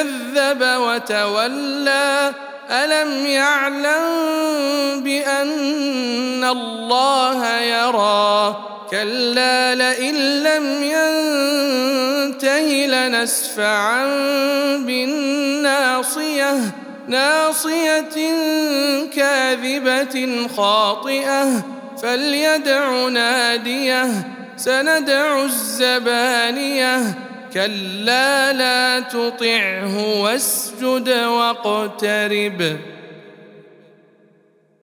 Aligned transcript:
كذب 0.00 0.62
وتولى. 0.62 2.32
ألم 2.70 3.26
يعلم 3.26 4.04
بأن 5.04 6.44
الله 6.44 7.60
يرى؟ 7.60 8.56
كلا 8.90 9.74
لئن 9.74 10.42
لم 10.42 10.82
ينته 10.82 12.86
لنسفعا 12.86 14.06
بالناصية. 14.76 16.54
ناصية 17.08 18.34
كاذبة 19.16 20.48
خاطئة. 20.56 21.62
فليدع 22.02 23.08
ناديه. 23.08 24.06
سندع 24.56 25.44
الزبانية. 25.44 27.29
كلا 27.54 28.52
لا 28.52 29.00
تطعه 29.00 30.20
واسجد 30.20 31.08
واقترب 31.08 32.78